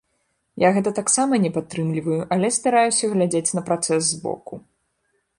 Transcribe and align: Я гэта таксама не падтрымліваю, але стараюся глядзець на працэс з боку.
Я 0.61 0.69
гэта 0.75 0.91
таксама 0.99 1.33
не 1.43 1.51
падтрымліваю, 1.57 2.17
але 2.35 2.47
стараюся 2.57 3.09
глядзець 3.13 3.55
на 3.59 3.63
працэс 3.69 4.01
з 4.07 4.19
боку. 4.23 4.53